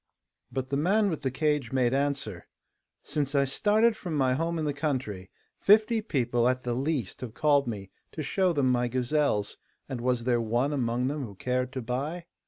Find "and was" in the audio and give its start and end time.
9.87-10.23